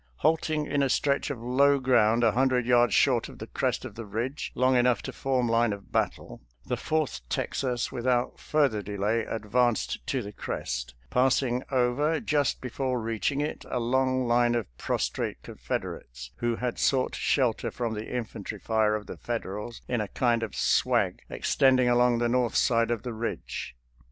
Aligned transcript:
Halting 0.25 0.65
in 0.65 0.81
a 0.81 0.89
stretch 0.89 1.29
of 1.29 1.39
low 1.43 1.77
ground 1.77 2.23
a 2.23 2.31
hundred 2.31 2.65
yards 2.65 2.95
short 2.95 3.29
of 3.29 3.37
the 3.37 3.45
crest 3.45 3.85
of 3.85 3.93
the 3.93 4.03
ridge, 4.03 4.51
long 4.55 4.75
enough 4.75 5.03
to 5.03 5.13
form 5.13 5.47
line 5.47 5.71
of 5.71 5.91
battle, 5.91 6.41
the 6.65 6.75
Fourth 6.75 7.21
Texas 7.29 7.91
without 7.91 8.39
further 8.39 8.81
delay 8.81 9.19
advanced 9.23 10.03
to 10.07 10.23
the 10.23 10.31
crest, 10.31 10.95
passing 11.11 11.61
over, 11.69 12.19
just 12.19 12.61
before 12.61 12.99
reaching 12.99 13.41
it, 13.41 13.63
a 13.69 13.79
long 13.79 14.25
line 14.27 14.55
of 14.55 14.65
pros 14.75 15.07
trate 15.07 15.43
Confederates 15.43 16.31
who 16.37 16.55
had 16.55 16.79
sought 16.79 17.13
shelter 17.13 17.69
from 17.69 17.93
the 17.93 18.09
infantry 18.11 18.57
fire 18.57 18.95
of 18.95 19.05
the 19.05 19.17
Federals 19.17 19.83
in 19.87 20.01
a 20.01 20.07
kind 20.07 20.41
of 20.41 20.55
swag 20.55 21.21
extending 21.29 21.87
along 21.87 22.17
the 22.17 22.27
north 22.27 22.55
side 22.55 22.89
of 22.89 23.03
the 23.03 23.13
ridge. 23.13 23.75